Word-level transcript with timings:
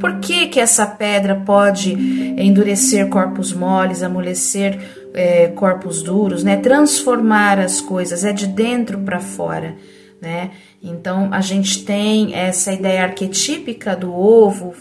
Por 0.00 0.18
que, 0.18 0.48
que 0.48 0.58
essa 0.58 0.86
pedra 0.86 1.36
pode 1.36 1.92
endurecer 1.92 3.08
corpos 3.08 3.52
moles, 3.52 4.02
amolecer 4.02 4.80
é, 5.12 5.48
corpos 5.48 6.02
duros, 6.02 6.42
né? 6.42 6.56
Transformar 6.56 7.58
as 7.58 7.80
coisas, 7.80 8.24
é 8.24 8.32
de 8.32 8.46
dentro 8.46 8.98
para 9.00 9.20
fora, 9.20 9.76
né? 10.20 10.52
Então 10.82 11.28
a 11.32 11.42
gente 11.42 11.84
tem 11.84 12.34
essa 12.34 12.72
ideia 12.72 13.02
arquetípica 13.02 13.94
do 13.94 14.14
ovo. 14.14 14.74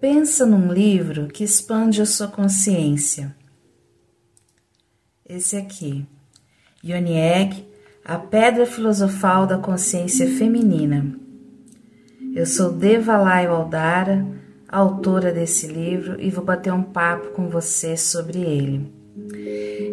Pensa 0.00 0.46
num 0.46 0.72
livro 0.72 1.26
que 1.26 1.42
expande 1.42 2.00
a 2.00 2.06
sua 2.06 2.28
consciência. 2.28 3.34
Esse 5.28 5.56
aqui, 5.56 6.06
Yonieg, 6.84 7.66
A 8.04 8.16
Pedra 8.16 8.64
Filosofal 8.64 9.46
da 9.46 9.58
Consciência 9.58 10.28
Feminina. 10.38 11.27
Eu 12.38 12.46
sou 12.46 12.70
Devalai 12.70 13.46
Aldara, 13.46 14.24
autora 14.68 15.32
desse 15.32 15.66
livro, 15.66 16.20
e 16.20 16.30
vou 16.30 16.44
bater 16.44 16.72
um 16.72 16.84
papo 16.84 17.30
com 17.30 17.48
você 17.48 17.96
sobre 17.96 18.38
ele. 18.38 18.92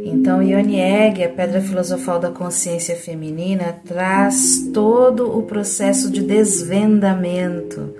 Então, 0.05 0.43
Egg, 0.79 1.23
a 1.23 1.29
Pedra 1.29 1.59
Filosofal 1.59 2.19
da 2.19 2.29
Consciência 2.29 2.95
Feminina, 2.95 3.81
traz 3.83 4.69
todo 4.71 5.35
o 5.35 5.41
processo 5.41 6.11
de 6.11 6.21
desvendamento, 6.21 7.95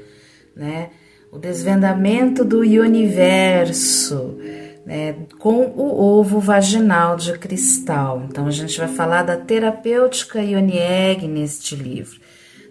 né? 0.56 0.90
O 1.32 1.40
desvendamento 1.40 2.46
do 2.46 2.60
universo, 2.60 4.38
né? 4.86 5.16
Com 5.40 5.74
o 5.76 6.20
ovo 6.20 6.40
vaginal 6.40 7.16
de 7.16 7.36
cristal. 7.40 8.24
Então, 8.30 8.46
a 8.46 8.52
gente 8.52 8.78
vai 8.78 8.90
falar 8.90 9.24
da 9.24 9.38
terapêutica 9.38 10.40
Egg 10.40 11.28
neste 11.28 11.76
livro. 11.76 12.24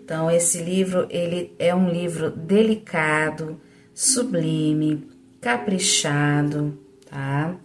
Então, 0.04 0.30
esse 0.30 0.58
livro, 0.58 1.06
ele 1.08 1.54
é 1.58 1.74
um 1.74 1.88
livro 1.88 2.30
delicado, 2.30 3.58
sublime, 3.94 5.08
caprichado, 5.40 6.78
tá? 7.08 7.56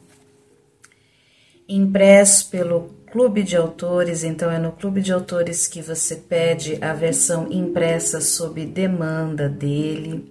impresso 1.69 2.49
pelo 2.49 2.89
Clube 3.11 3.43
de 3.43 3.55
Autores, 3.55 4.23
então 4.23 4.49
é 4.49 4.57
no 4.57 4.71
Clube 4.71 5.01
de 5.01 5.13
Autores 5.13 5.67
que 5.67 5.81
você 5.81 6.15
pede 6.15 6.77
a 6.81 6.93
versão 6.93 7.47
impressa 7.51 8.19
sob 8.19 8.65
demanda 8.65 9.47
dele, 9.47 10.25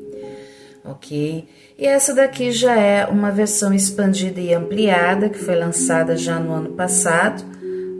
ok? 0.84 1.48
E 1.79 1.86
essa 1.86 2.12
daqui 2.12 2.51
já 2.51 2.77
é 2.77 3.06
uma 3.06 3.31
versão 3.31 3.73
expandida 3.73 4.41
e 4.41 4.53
ampliada 4.53 5.29
que 5.29 5.39
foi 5.39 5.55
lançada 5.55 6.17
já 6.17 6.41
no 6.41 6.53
ano 6.53 6.70
passado, 6.70 7.45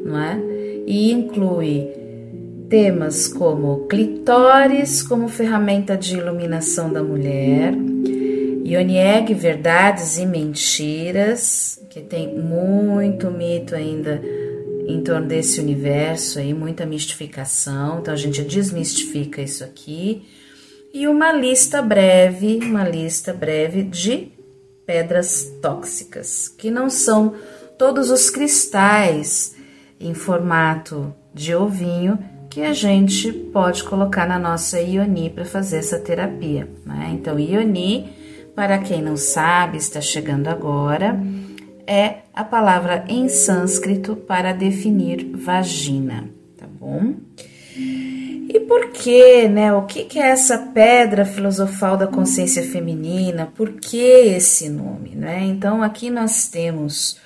não 0.05 0.19
é? 0.19 0.37
E 0.87 1.13
inclui 1.13 2.08
temas 2.69 3.27
como 3.27 3.87
clitóris 3.87 5.03
como 5.03 5.29
ferramenta 5.29 5.97
de 5.97 6.17
iluminação 6.17 6.93
da 6.93 7.03
mulher, 7.03 7.75
Ionieg, 8.65 9.33
verdades 9.33 10.19
e 10.19 10.27
mentiras, 10.27 11.81
que 11.89 12.03
tem 12.03 12.39
muito 12.39 13.31
mito 13.31 13.75
ainda 13.75 14.21
em 14.87 15.03
torno 15.03 15.27
desse 15.27 15.61
universo 15.61 16.39
aí, 16.39 16.53
muita 16.53 16.85
mistificação. 16.85 18.01
Então 18.01 18.13
a 18.13 18.17
gente 18.17 18.43
desmistifica 18.43 19.41
isso 19.41 19.65
aqui. 19.65 20.23
E 20.93 21.09
uma 21.09 21.33
lista 21.33 21.81
breve, 21.81 22.59
uma 22.63 22.87
lista 22.87 23.33
breve 23.33 23.83
de 23.83 24.33
pedras 24.85 25.45
tóxicas, 25.63 26.49
que 26.49 26.71
não 26.71 26.91
são 26.91 27.35
todos 27.79 28.11
os 28.11 28.29
cristais 28.29 29.55
em 29.99 30.13
formato 30.13 31.15
de 31.35 31.55
ovinho 31.55 32.19
que 32.51 32.63
a 32.63 32.73
gente 32.73 33.33
pode 33.33 33.85
colocar 33.85 34.27
na 34.27 34.39
nossa 34.39 34.81
Ioni 34.81 35.31
para 35.31 35.45
fazer 35.45 35.79
essa 35.79 35.99
terapia. 35.99 36.69
Né? 36.85 37.11
Então, 37.13 37.39
Ioni, 37.39 38.13
para 38.55 38.79
quem 38.79 39.03
não 39.03 39.17
sabe, 39.17 39.77
está 39.77 40.01
chegando 40.01 40.49
agora 40.49 41.19
é 41.89 42.17
a 42.35 42.45
palavra 42.45 43.07
em 43.09 43.31
sânscrito 43.31 44.15
para 44.15 44.53
definir 44.53 45.31
vagina, 45.35 46.29
tá 46.55 46.67
bom? 46.67 47.15
E 47.75 48.61
por 48.69 48.91
que, 48.91 49.49
né? 49.49 49.73
O 49.73 49.87
que, 49.87 50.05
que 50.05 50.19
é 50.19 50.29
essa 50.29 50.59
pedra 50.59 51.25
filosofal 51.25 51.97
da 51.97 52.07
consciência 52.07 52.63
feminina? 52.63 53.51
Por 53.55 53.73
que 53.73 53.97
esse 53.97 54.69
nome, 54.69 55.15
né? 55.15 55.45
Então 55.45 55.83
aqui 55.83 56.11
nós 56.11 56.49
temos 56.49 57.19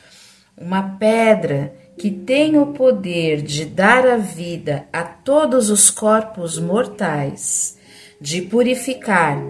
uma 0.57 0.97
pedra 0.97 1.75
que 2.03 2.11
tem 2.11 2.59
o 2.59 2.73
poder 2.73 3.41
de 3.41 3.65
dar 3.65 4.05
a 4.05 4.17
vida 4.17 4.89
a 4.93 5.05
todos 5.05 5.71
os 5.71 5.89
corpos 5.89 6.59
mortais, 6.59 7.79
de 8.21 8.43
purificar 8.43 9.41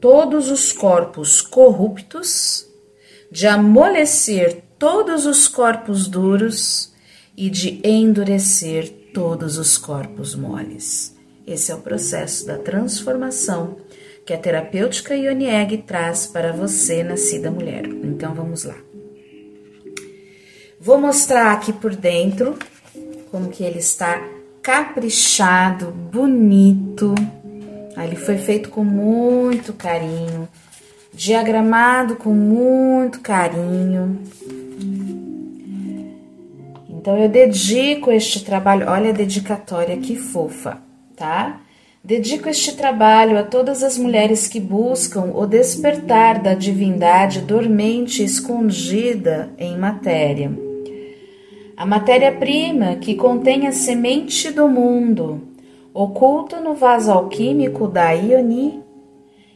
todos 0.00 0.50
os 0.50 0.72
corpos 0.72 1.40
corruptos 1.40 2.66
de 3.30 3.46
amolecer 3.46 4.64
todos 4.80 5.26
os 5.26 5.46
corpos 5.46 6.08
duros 6.08 6.92
e 7.36 7.48
de 7.48 7.80
endurecer 7.84 8.90
todos 9.14 9.56
os 9.56 9.78
corpos 9.78 10.34
moles. 10.34 11.14
Esse 11.46 11.70
é 11.70 11.74
o 11.76 11.82
processo 11.82 12.44
da 12.44 12.58
transformação 12.58 13.76
que 14.26 14.34
a 14.34 14.38
terapêutica 14.38 15.14
Ionieg 15.14 15.84
traz 15.86 16.26
para 16.26 16.52
você, 16.52 17.04
nascida 17.04 17.48
mulher. 17.48 17.86
Então 17.86 18.34
vamos 18.34 18.64
lá. 18.64 18.91
Vou 20.82 21.00
mostrar 21.00 21.52
aqui 21.52 21.72
por 21.72 21.94
dentro 21.94 22.58
como 23.30 23.48
que 23.48 23.62
ele 23.64 23.78
está 23.78 24.22
caprichado, 24.60 25.90
bonito. 25.90 27.14
Ele 27.96 28.16
foi 28.16 28.36
feito 28.36 28.68
com 28.68 28.84
muito 28.84 29.72
carinho 29.72 30.48
diagramado 31.12 32.16
com 32.16 32.32
muito 32.32 33.20
carinho. 33.20 34.18
Então 36.88 37.18
eu 37.18 37.28
dedico 37.28 38.10
este 38.10 38.44
trabalho, 38.44 38.88
olha 38.88 39.10
a 39.10 39.12
dedicatória 39.12 39.96
que 39.96 40.16
fofa, 40.16 40.78
tá? 41.16 41.60
Dedico 42.04 42.48
este 42.48 42.74
trabalho 42.74 43.38
a 43.38 43.44
todas 43.44 43.82
as 43.82 43.96
mulheres 43.96 44.48
que 44.48 44.58
buscam 44.58 45.32
o 45.34 45.46
despertar 45.46 46.40
da 46.40 46.54
divindade 46.54 47.40
dormente 47.40 48.24
escondida 48.24 49.50
em 49.58 49.78
matéria. 49.78 50.61
A 51.76 51.86
matéria-prima 51.86 52.96
que 52.96 53.14
contém 53.14 53.66
a 53.66 53.72
semente 53.72 54.50
do 54.50 54.68
mundo, 54.68 55.48
oculta 55.94 56.60
no 56.60 56.74
vaso 56.74 57.10
alquímico 57.10 57.88
da 57.88 58.12
Ioni, 58.12 58.82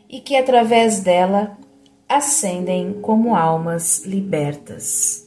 e 0.08 0.20
que 0.20 0.36
através 0.36 1.00
dela 1.00 1.56
ascendem 2.08 2.94
como 3.02 3.34
almas 3.34 4.04
libertas. 4.06 5.26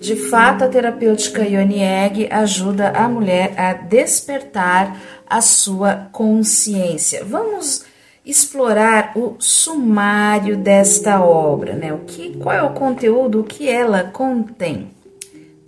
De 0.00 0.16
fato, 0.16 0.64
a 0.64 0.68
terapêutica 0.68 1.42
Ionieg 1.42 2.28
ajuda 2.30 2.90
a 2.90 3.08
mulher 3.08 3.52
a 3.58 3.72
despertar 3.72 4.96
a 5.28 5.40
sua 5.40 6.08
consciência. 6.12 7.24
Vamos 7.24 7.84
explorar 8.24 9.12
o 9.16 9.36
sumário 9.38 10.56
desta 10.56 11.20
obra, 11.20 11.74
né? 11.74 11.92
O 11.92 12.00
que, 12.00 12.36
qual 12.36 12.54
é 12.54 12.62
o 12.62 12.74
conteúdo, 12.74 13.42
que 13.42 13.68
ela 13.68 14.04
contém? 14.04 14.97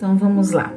Então 0.00 0.16
vamos 0.16 0.50
lá. 0.50 0.72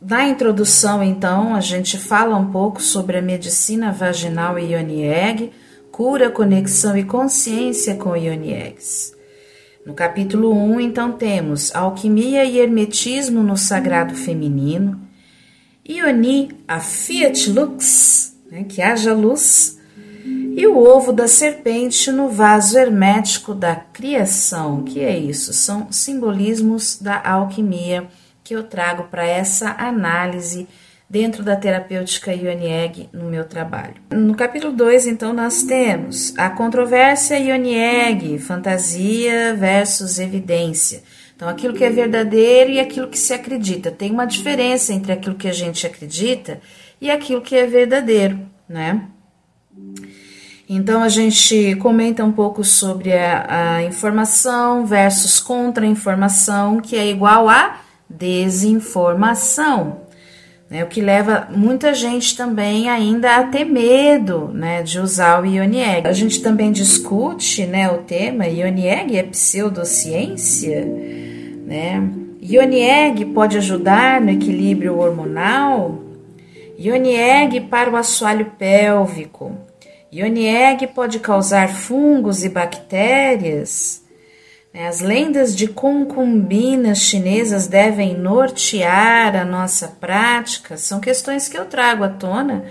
Na 0.00 0.26
introdução, 0.26 1.02
então, 1.02 1.54
a 1.54 1.60
gente 1.60 1.98
fala 1.98 2.34
um 2.38 2.50
pouco 2.50 2.80
sobre 2.80 3.18
a 3.18 3.22
medicina 3.22 3.92
vaginal 3.92 4.58
Ionieg, 4.58 5.52
cura, 5.90 6.30
conexão 6.30 6.96
e 6.96 7.04
consciência 7.04 7.96
com 7.96 8.16
Ioniex. 8.16 9.14
No 9.84 9.92
capítulo 9.92 10.54
1, 10.54 10.80
então, 10.80 11.12
temos 11.12 11.74
alquimia 11.74 12.46
e 12.46 12.58
hermetismo 12.58 13.42
no 13.42 13.58
sagrado 13.58 14.14
feminino, 14.14 14.98
Ioni, 15.86 16.48
a 16.66 16.80
Fiat 16.80 17.50
Lux, 17.50 18.38
né, 18.50 18.64
que 18.64 18.80
haja 18.80 19.12
luz, 19.12 19.78
e 20.56 20.66
o 20.66 20.78
ovo 20.78 21.12
da 21.12 21.28
serpente 21.28 22.10
no 22.10 22.30
vaso 22.30 22.78
hermético 22.78 23.54
da 23.54 23.76
criação. 23.76 24.82
que 24.82 25.00
é 25.00 25.18
isso? 25.18 25.52
São 25.52 25.92
simbolismos 25.92 26.98
da 26.98 27.20
alquimia 27.22 28.08
que 28.44 28.54
eu 28.54 28.64
trago 28.64 29.04
para 29.04 29.24
essa 29.24 29.70
análise 29.78 30.68
dentro 31.12 31.42
da 31.42 31.54
terapêutica 31.54 32.32
Ionieg 32.32 33.06
no 33.12 33.24
meu 33.24 33.44
trabalho. 33.44 33.96
No 34.10 34.34
capítulo 34.34 34.72
2, 34.72 35.06
então, 35.06 35.34
nós 35.34 35.62
temos 35.62 36.32
a 36.38 36.48
controvérsia 36.48 37.38
Ionieg, 37.38 38.38
fantasia 38.38 39.54
versus 39.54 40.18
evidência. 40.18 41.02
Então, 41.36 41.50
aquilo 41.50 41.74
que 41.74 41.84
é 41.84 41.90
verdadeiro 41.90 42.70
e 42.70 42.80
aquilo 42.80 43.08
que 43.08 43.18
se 43.18 43.34
acredita. 43.34 43.90
Tem 43.90 44.10
uma 44.10 44.24
diferença 44.24 44.94
entre 44.94 45.12
aquilo 45.12 45.34
que 45.34 45.48
a 45.48 45.52
gente 45.52 45.86
acredita 45.86 46.60
e 46.98 47.10
aquilo 47.10 47.42
que 47.42 47.56
é 47.56 47.66
verdadeiro, 47.66 48.40
né? 48.66 49.02
Então, 50.66 51.02
a 51.02 51.10
gente 51.10 51.76
comenta 51.76 52.24
um 52.24 52.32
pouco 52.32 52.64
sobre 52.64 53.12
a, 53.12 53.74
a 53.74 53.82
informação 53.82 54.86
versus 54.86 55.38
contra-informação, 55.38 56.80
que 56.80 56.96
é 56.96 57.06
igual 57.10 57.50
a 57.50 57.81
desinformação. 58.18 60.02
né, 60.70 60.84
o 60.84 60.86
que 60.86 61.00
leva 61.00 61.48
muita 61.54 61.92
gente 61.92 62.36
também 62.36 62.88
ainda 62.88 63.36
a 63.36 63.44
ter 63.44 63.64
medo 63.64 64.48
né, 64.54 64.82
de 64.82 64.98
usar 64.98 65.42
o 65.42 65.46
Ionieg. 65.46 66.06
A 66.06 66.12
gente 66.12 66.42
também 66.42 66.72
discute 66.72 67.66
né, 67.66 67.90
o 67.90 67.98
tema 67.98 68.46
Ionieg 68.46 69.16
é 69.16 69.22
pseudociência, 69.22 70.84
né? 71.66 72.02
Ionieg 72.44 73.26
pode 73.26 73.56
ajudar 73.58 74.20
no 74.20 74.30
equilíbrio 74.30 74.98
hormonal? 74.98 76.02
Ionieg 76.76 77.60
para 77.60 77.88
o 77.88 77.96
assoalho 77.96 78.46
pélvico. 78.58 79.52
Ionieg 80.12 80.88
pode 80.88 81.20
causar 81.20 81.68
fungos 81.68 82.44
e 82.44 82.48
bactérias. 82.48 84.01
Né, 84.72 84.88
as 84.88 85.00
lendas 85.00 85.54
de 85.54 85.68
concubinas 85.68 86.98
chinesas 86.98 87.66
devem 87.66 88.16
nortear 88.16 89.36
a 89.36 89.44
nossa 89.44 89.88
prática. 89.88 90.76
São 90.76 91.00
questões 91.00 91.48
que 91.48 91.58
eu 91.58 91.66
trago 91.66 92.04
à 92.04 92.08
tona 92.08 92.64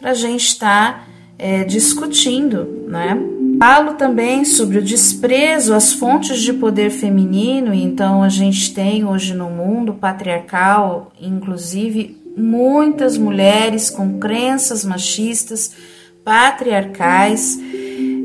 para 0.00 0.10
a 0.10 0.14
gente 0.14 0.46
estar 0.46 1.00
tá, 1.00 1.06
é, 1.38 1.64
discutindo, 1.64 2.86
né? 2.88 3.16
Falo 3.58 3.94
também 3.94 4.44
sobre 4.44 4.78
o 4.78 4.82
desprezo 4.82 5.72
às 5.72 5.92
fontes 5.92 6.40
de 6.40 6.52
poder 6.52 6.90
feminino, 6.90 7.72
então 7.72 8.20
a 8.20 8.28
gente 8.28 8.74
tem 8.74 9.04
hoje 9.04 9.34
no 9.34 9.48
mundo 9.48 9.94
patriarcal, 9.94 11.12
inclusive 11.20 12.20
muitas 12.36 13.16
mulheres 13.16 13.88
com 13.88 14.18
crenças 14.18 14.84
machistas, 14.84 15.76
patriarcais, 16.24 17.56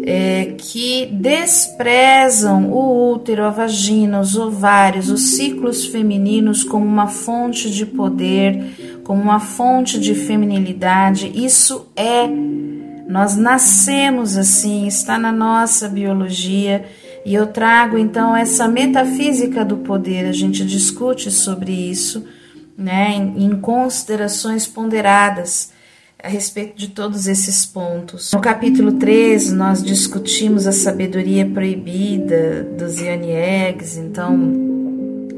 é, 0.09 0.55
que 0.57 1.05
desprezam 1.07 2.71
o 2.71 3.11
útero, 3.11 3.43
a 3.43 3.49
vagina, 3.49 4.21
os 4.21 4.37
ovários, 4.37 5.09
os 5.09 5.35
ciclos 5.35 5.85
femininos 5.85 6.63
como 6.63 6.85
uma 6.85 7.07
fonte 7.07 7.69
de 7.69 7.85
poder, 7.85 9.01
como 9.03 9.21
uma 9.21 9.41
fonte 9.41 9.99
de 9.99 10.15
feminilidade. 10.15 11.29
Isso 11.35 11.87
é 11.93 12.25
nós 13.05 13.35
nascemos 13.35 14.37
assim, 14.37 14.87
está 14.87 15.19
na 15.19 15.33
nossa 15.33 15.89
biologia. 15.89 16.85
E 17.25 17.33
eu 17.33 17.47
trago 17.47 17.97
então 17.97 18.33
essa 18.33 18.65
metafísica 18.65 19.65
do 19.65 19.77
poder, 19.77 20.25
a 20.25 20.31
gente 20.31 20.65
discute 20.65 21.29
sobre 21.29 21.73
isso, 21.73 22.25
né, 22.77 23.09
em, 23.11 23.43
em 23.43 23.59
considerações 23.59 24.65
ponderadas 24.65 25.75
a 26.21 26.27
respeito 26.27 26.75
de 26.75 26.89
todos 26.89 27.27
esses 27.27 27.65
pontos. 27.65 28.31
No 28.33 28.41
capítulo 28.41 28.93
13, 28.93 29.53
nós 29.53 29.83
discutimos 29.83 30.65
a 30.65 30.71
sabedoria 30.71 31.45
proibida 31.45 32.63
dos 32.63 32.99
Eggs, 32.99 33.99
então 33.99 34.67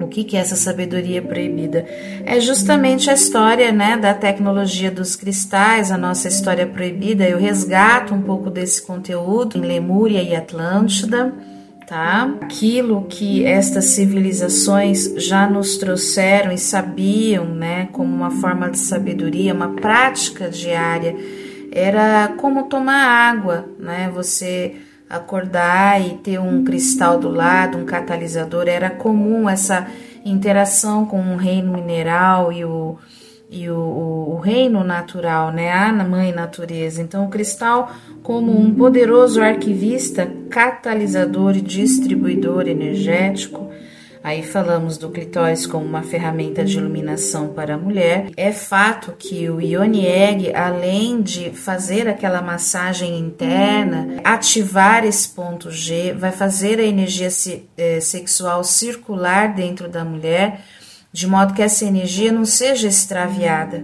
o 0.01 0.07
que, 0.07 0.23
que 0.23 0.37
é 0.37 0.39
essa 0.39 0.55
sabedoria 0.55 1.21
proibida? 1.21 1.85
É 2.25 2.39
justamente 2.39 3.09
a 3.09 3.13
história 3.13 3.71
né, 3.71 3.97
da 3.97 4.13
tecnologia 4.13 4.89
dos 4.89 5.15
cristais, 5.15 5.91
a 5.91 5.97
nossa 5.97 6.27
história 6.29 6.65
proibida. 6.65 7.27
Eu 7.27 7.37
resgato 7.37 8.13
um 8.13 8.21
pouco 8.21 8.49
desse 8.49 8.81
conteúdo 8.81 9.57
em 9.57 9.61
Lemúria 9.61 10.23
e 10.23 10.33
Atlântida. 10.33 11.33
Tá? 11.89 12.35
Aquilo 12.41 13.05
que 13.09 13.43
estas 13.43 13.85
civilizações 13.85 15.11
já 15.17 15.49
nos 15.49 15.75
trouxeram 15.75 16.51
e 16.51 16.57
sabiam, 16.59 17.45
né, 17.45 17.89
como 17.91 18.15
uma 18.15 18.29
forma 18.29 18.69
de 18.69 18.77
sabedoria, 18.77 19.55
uma 19.55 19.69
prática 19.69 20.49
diária, 20.49 21.15
era 21.71 22.27
como 22.37 22.65
tomar 22.65 23.31
água, 23.31 23.65
né? 23.79 24.11
Você 24.13 24.75
acordar 25.09 25.99
e 25.99 26.17
ter 26.17 26.39
um 26.39 26.63
cristal 26.63 27.17
do 27.17 27.27
lado, 27.27 27.79
um 27.79 27.85
catalisador, 27.85 28.67
era 28.67 28.91
comum 28.91 29.49
essa 29.49 29.87
interação 30.23 31.07
com 31.07 31.33
o 31.33 31.37
reino 31.37 31.73
mineral 31.73 32.53
e 32.53 32.63
o, 32.63 32.99
e 33.49 33.69
o, 33.69 33.75
o, 33.75 34.39
reino 34.39 34.83
natural, 34.83 35.51
né? 35.51 35.71
A 35.71 35.91
mãe 35.91 36.31
natureza. 36.31 37.01
Então, 37.01 37.25
o 37.25 37.29
cristal, 37.29 37.91
como 38.21 38.55
um 38.55 38.73
poderoso 38.73 39.41
arquivista, 39.41 40.31
catalisador 40.49 41.57
e 41.57 41.61
distribuidor 41.61 42.67
energético, 42.67 43.69
Aí 44.21 44.43
falamos 44.43 44.97
do 44.97 45.09
clitóris 45.09 45.65
como 45.65 45.85
uma 45.85 46.03
ferramenta 46.03 46.63
de 46.65 46.77
iluminação 46.77 47.49
para 47.49 47.75
a 47.75 47.77
mulher. 47.77 48.29
É 48.35 48.51
fato 48.51 49.13
que 49.17 49.49
o 49.49 49.61
Ioni 49.61 50.05
Egg, 50.05 50.53
além 50.53 51.21
de 51.21 51.51
fazer 51.51 52.07
aquela 52.07 52.41
massagem 52.41 53.17
interna, 53.17 54.19
ativar 54.23 55.05
esse 55.05 55.29
ponto 55.29 55.71
G, 55.71 56.11
vai 56.11 56.33
fazer 56.33 56.79
a 56.79 56.83
energia 56.83 57.29
eh, 57.77 57.99
sexual 58.01 58.61
circular 58.65 59.53
dentro 59.55 59.87
da 59.87 60.03
mulher, 60.03 60.65
de 61.11 61.27
modo 61.27 61.53
que 61.53 61.61
essa 61.61 61.85
energia 61.85 62.31
não 62.31 62.45
seja 62.45 62.87
extraviada, 62.87 63.83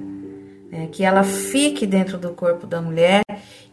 né? 0.71 0.87
que 0.91 1.03
ela 1.03 1.23
fique 1.23 1.85
dentro 1.85 2.17
do 2.17 2.29
corpo 2.29 2.67
da 2.67 2.81
mulher 2.81 3.23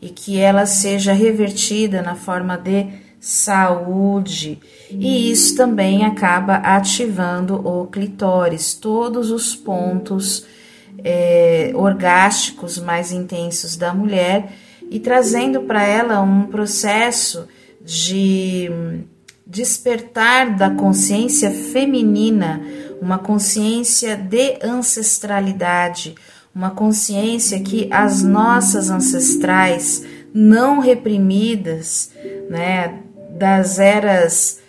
e 0.00 0.08
que 0.08 0.38
ela 0.38 0.66
seja 0.66 1.12
revertida 1.12 2.02
na 2.02 2.14
forma 2.14 2.56
de 2.56 2.88
saúde. 3.20 4.58
E 4.90 5.30
isso 5.30 5.56
também 5.56 6.04
acaba 6.04 6.56
ativando 6.56 7.54
o 7.66 7.86
clitóris, 7.86 8.74
todos 8.74 9.30
os 9.30 9.54
pontos 9.54 10.44
é, 11.04 11.70
orgásticos 11.74 12.78
mais 12.78 13.12
intensos 13.12 13.76
da 13.76 13.94
mulher 13.94 14.52
e 14.90 14.98
trazendo 14.98 15.62
para 15.62 15.84
ela 15.84 16.20
um 16.20 16.46
processo 16.46 17.46
de 17.80 18.70
despertar 19.46 20.56
da 20.56 20.70
consciência 20.70 21.50
feminina, 21.50 22.60
uma 23.02 23.18
consciência 23.18 24.16
de 24.16 24.58
ancestralidade, 24.62 26.14
uma 26.54 26.70
consciência 26.70 27.58
que 27.60 27.88
as 27.90 28.22
nossas 28.22 28.90
ancestrais 28.90 30.04
não 30.32 30.78
reprimidas, 30.78 32.12
né, 32.48 33.00
das 33.30 33.80
eras 33.80 34.60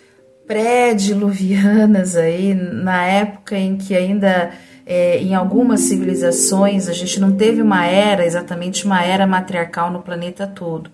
pré-diluvianas 0.48 2.16
aí, 2.16 2.54
na 2.54 3.04
época 3.04 3.56
em 3.56 3.76
que 3.76 3.94
ainda 3.94 4.50
é, 4.84 5.18
em 5.18 5.32
algumas 5.32 5.82
civilizações 5.82 6.88
a 6.88 6.92
gente 6.92 7.20
não 7.20 7.32
teve 7.32 7.62
uma 7.62 7.86
era, 7.86 8.26
exatamente 8.26 8.84
uma 8.84 9.02
era 9.02 9.28
matriarcal 9.28 9.92
no 9.92 10.02
planeta 10.02 10.44
todo, 10.44 10.90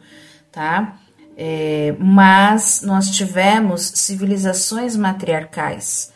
tá? 0.53 0.97
É, 1.37 1.95
mas 1.99 2.83
nós 2.83 3.09
tivemos 3.11 3.93
civilizações 3.95 4.95
matriarcais, 4.95 6.13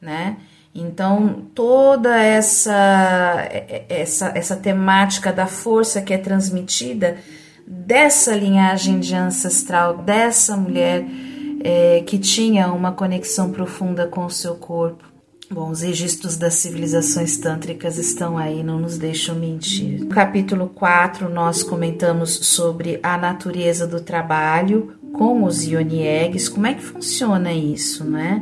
né? 0.00 0.38
Então 0.74 1.46
toda 1.54 2.16
essa 2.22 3.48
essa 3.88 4.32
essa 4.34 4.56
temática 4.56 5.32
da 5.32 5.46
força 5.46 6.00
que 6.00 6.14
é 6.14 6.18
transmitida 6.18 7.18
dessa 7.66 8.34
linhagem 8.34 8.98
de 8.98 9.14
ancestral, 9.14 9.98
dessa 9.98 10.56
mulher 10.56 11.04
é, 11.62 12.02
que 12.06 12.18
tinha 12.18 12.72
uma 12.72 12.92
conexão 12.92 13.50
profunda 13.50 14.06
com 14.06 14.24
o 14.24 14.30
seu 14.30 14.54
corpo. 14.54 15.12
Bom, 15.50 15.68
os 15.68 15.82
registros 15.82 16.38
das 16.38 16.54
civilizações 16.54 17.36
tântricas 17.36 17.98
estão 17.98 18.38
aí, 18.38 18.62
não 18.62 18.80
nos 18.80 18.96
deixam 18.96 19.34
mentir. 19.34 20.00
No 20.00 20.06
capítulo 20.06 20.68
4, 20.68 21.28
nós 21.28 21.62
comentamos 21.62 22.30
sobre 22.46 22.98
a 23.02 23.18
natureza 23.18 23.86
do 23.86 24.00
trabalho 24.00 24.94
com 25.12 25.44
os 25.44 25.62
Eggs, 25.62 26.50
como 26.50 26.66
é 26.66 26.72
que 26.72 26.82
funciona 26.82 27.52
isso, 27.52 28.02
né? 28.02 28.40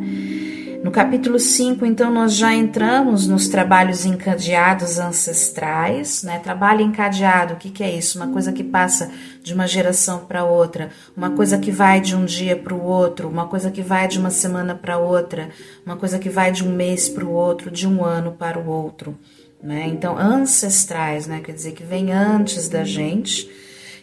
No 0.83 0.91
capítulo 0.91 1.39
5, 1.39 1.85
então, 1.85 2.11
nós 2.11 2.35
já 2.35 2.55
entramos 2.55 3.27
nos 3.27 3.49
trabalhos 3.49 4.07
encadeados 4.07 4.99
ancestrais, 4.99 6.23
né? 6.23 6.39
Trabalho 6.39 6.81
encadeado, 6.81 7.53
o 7.53 7.57
que, 7.59 7.69
que 7.69 7.85
é 7.85 7.91
isso? 7.95 8.17
Uma 8.17 8.29
coisa 8.29 8.51
que 8.51 8.65
passa 8.65 9.11
de 9.43 9.53
uma 9.53 9.67
geração 9.67 10.21
para 10.21 10.43
outra, 10.43 10.89
uma 11.15 11.31
coisa 11.33 11.59
que 11.59 11.71
vai 11.71 12.01
de 12.01 12.17
um 12.17 12.25
dia 12.25 12.57
para 12.57 12.75
o 12.75 12.83
outro, 12.83 13.29
uma 13.29 13.47
coisa 13.47 13.71
que 13.71 13.83
vai 13.83 14.09
de 14.09 14.19
uma 14.19 14.31
semana 14.31 14.75
para 14.75 14.97
outra, 14.97 15.51
uma 15.85 15.97
coisa 15.97 16.19
que 16.19 16.31
vai 16.31 16.51
de 16.51 16.65
um 16.65 16.75
mês 16.75 17.11
para 17.11 17.27
o 17.27 17.31
outro, 17.31 17.71
de 17.71 17.87
um 17.87 18.03
ano 18.03 18.33
para 18.33 18.59
o 18.59 18.67
outro, 18.67 19.15
né? 19.63 19.87
Então, 19.87 20.17
ancestrais, 20.17 21.27
né? 21.27 21.43
Quer 21.45 21.53
dizer, 21.53 21.73
que 21.73 21.85
vem 21.85 22.11
antes 22.11 22.71
da 22.71 22.85
gente 22.85 23.51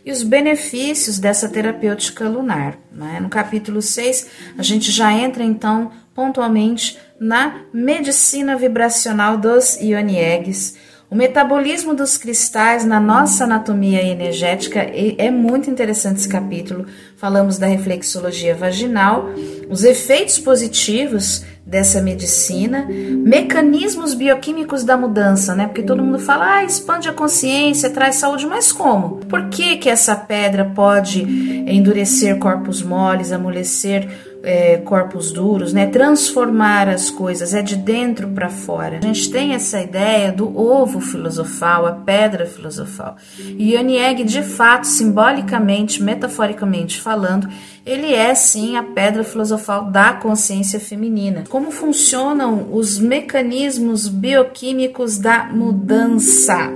e 0.07 0.11
os 0.11 0.23
benefícios 0.23 1.19
dessa 1.19 1.49
terapêutica 1.49 2.29
lunar. 2.29 2.77
Né? 2.89 3.19
No 3.19 3.27
capítulo 3.27 3.81
6, 3.81 4.27
a 4.57 4.63
gente 4.63 4.89
já 4.89 5.11
entra 5.11 5.43
então 5.43 5.91
pontualmente 6.17 6.97
na 7.19 7.61
medicina 7.71 8.57
vibracional 8.57 9.37
dos 9.37 9.79
Ioniegues. 9.79 10.75
O 11.11 11.15
metabolismo 11.15 11.93
dos 11.93 12.17
cristais 12.17 12.83
na 12.83 12.99
nossa 12.99 13.43
anatomia 13.43 14.01
energética 14.01 14.79
é 14.79 15.29
muito 15.29 15.69
interessante 15.69 16.17
esse 16.17 16.27
capítulo. 16.27 16.87
Falamos 17.15 17.59
da 17.59 17.67
reflexologia 17.67 18.55
vaginal, 18.55 19.29
os 19.69 19.83
efeitos 19.83 20.39
positivos 20.39 21.45
dessa 21.65 22.01
medicina, 22.01 22.87
mecanismos 22.89 24.13
bioquímicos 24.13 24.83
da 24.83 24.97
mudança, 24.97 25.53
né? 25.55 25.67
Porque 25.67 25.83
todo 25.83 26.03
mundo 26.03 26.19
fala, 26.19 26.57
ah, 26.57 26.63
expande 26.63 27.07
a 27.07 27.13
consciência, 27.13 27.89
traz 27.89 28.15
saúde, 28.15 28.45
mas 28.47 28.71
como? 28.71 29.17
Por 29.27 29.49
que 29.49 29.77
que 29.77 29.89
essa 29.89 30.15
pedra 30.15 30.65
pode 30.65 31.21
endurecer 31.21 32.37
corpos 32.37 32.81
moles, 32.81 33.31
amolecer 33.31 34.09
é, 34.47 34.77
corpos 34.77 35.29
duros, 35.29 35.73
né? 35.73 35.87
Transformar 35.87 36.87
as 36.87 37.09
coisas 37.09 37.53
é 37.53 37.61
de 37.61 37.75
dentro 37.75 38.29
para 38.29 38.47
fora. 38.47 38.97
A 38.97 39.01
gente 39.01 39.29
tem 39.29 39.53
essa 39.53 39.81
ideia 39.81 40.31
do 40.31 40.57
ovo 40.57 41.01
filosofal, 41.01 41.85
a 41.85 41.91
pedra 41.91 42.45
filosofal. 42.45 43.17
E 43.37 43.73
Yonieg, 43.73 44.23
de 44.23 44.41
fato, 44.41 44.87
simbolicamente, 44.87 46.01
metaforicamente 46.01 47.01
falando, 47.01 47.49
ele 47.85 48.13
é 48.13 48.33
sim 48.33 48.77
a 48.77 48.83
pedra 48.83 49.21
filosofal 49.25 49.91
da 49.91 50.13
consciência 50.13 50.79
feminina. 50.79 51.43
Como 51.49 51.69
funcionam 51.69 52.69
os 52.71 52.97
mecanismos 52.99 54.07
bioquímicos 54.07 55.19
da 55.19 55.43
mudança, 55.51 56.71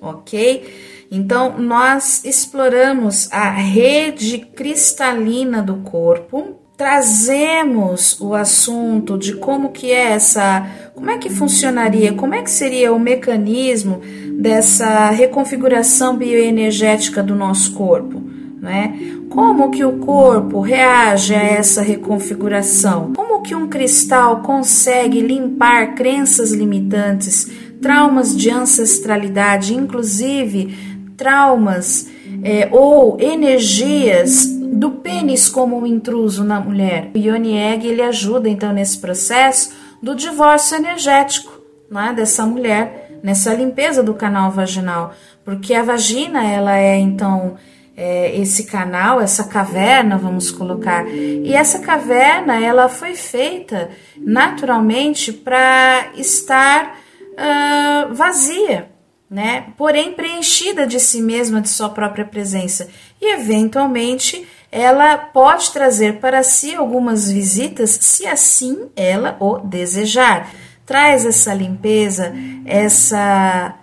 ok? 0.00 0.88
Então, 1.10 1.58
nós 1.58 2.24
exploramos 2.24 3.30
a 3.30 3.50
rede 3.50 4.38
cristalina 4.38 5.60
do 5.60 5.78
corpo, 5.78 6.59
trazemos 6.80 8.18
o 8.22 8.34
assunto 8.34 9.18
de 9.18 9.34
como 9.34 9.68
que 9.68 9.92
é 9.92 10.12
essa, 10.12 10.66
como 10.94 11.10
é 11.10 11.18
que 11.18 11.28
funcionaria, 11.28 12.14
como 12.14 12.34
é 12.34 12.40
que 12.40 12.50
seria 12.50 12.90
o 12.90 12.98
mecanismo 12.98 14.00
dessa 14.38 15.10
reconfiguração 15.10 16.16
bioenergética 16.16 17.22
do 17.22 17.34
nosso 17.34 17.74
corpo, 17.74 18.22
né? 18.62 18.98
Como 19.28 19.70
que 19.70 19.84
o 19.84 19.98
corpo 19.98 20.62
reage 20.62 21.34
a 21.34 21.42
essa 21.42 21.82
reconfiguração? 21.82 23.12
Como 23.14 23.42
que 23.42 23.54
um 23.54 23.68
cristal 23.68 24.40
consegue 24.40 25.20
limpar 25.20 25.94
crenças 25.94 26.50
limitantes, 26.50 27.46
traumas 27.82 28.34
de 28.34 28.48
ancestralidade, 28.48 29.74
inclusive 29.74 30.74
traumas 31.14 32.08
é, 32.42 32.70
ou 32.72 33.18
energias 33.20 34.58
do 34.72 34.90
pênis 34.92 35.48
como 35.48 35.78
um 35.78 35.86
intruso 35.86 36.44
na 36.44 36.60
mulher. 36.60 37.10
O 37.14 37.18
Yoni 37.18 37.56
Egg 37.56 37.86
ele 37.86 38.02
ajuda 38.02 38.48
então 38.48 38.72
nesse 38.72 38.98
processo 38.98 39.72
do 40.02 40.14
divórcio 40.14 40.76
energético 40.76 41.60
né, 41.90 42.12
dessa 42.14 42.46
mulher, 42.46 43.18
nessa 43.22 43.52
limpeza 43.52 44.02
do 44.02 44.14
canal 44.14 44.50
vaginal, 44.50 45.12
porque 45.44 45.74
a 45.74 45.82
vagina 45.82 46.44
ela 46.44 46.76
é 46.76 46.96
então 46.96 47.56
é, 47.96 48.34
esse 48.38 48.64
canal, 48.64 49.20
essa 49.20 49.44
caverna, 49.44 50.16
vamos 50.16 50.50
colocar, 50.50 51.06
e 51.08 51.52
essa 51.52 51.80
caverna 51.80 52.58
ela 52.64 52.88
foi 52.88 53.14
feita 53.14 53.90
naturalmente 54.16 55.32
para 55.32 56.10
estar 56.16 56.98
uh, 57.32 58.14
vazia, 58.14 58.88
né? 59.28 59.66
Porém 59.76 60.12
preenchida 60.12 60.86
de 60.86 60.98
si 60.98 61.20
mesma, 61.20 61.60
de 61.60 61.68
sua 61.68 61.90
própria 61.90 62.24
presença, 62.24 62.88
e 63.20 63.34
eventualmente 63.34 64.46
ela 64.72 65.16
pode 65.18 65.72
trazer 65.72 66.20
para 66.20 66.42
si 66.42 66.74
algumas 66.74 67.30
visitas, 67.30 67.90
se 67.90 68.26
assim 68.26 68.88
ela 68.94 69.36
o 69.40 69.58
desejar. 69.58 70.50
Traz 70.86 71.24
essa 71.24 71.52
limpeza, 71.52 72.32
essa, 72.64 73.74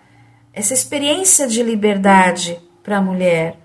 essa 0.53 0.73
experiência 0.73 1.47
de 1.47 1.61
liberdade 1.61 2.59
para 2.83 2.97
a 2.97 3.01
mulher. 3.01 3.57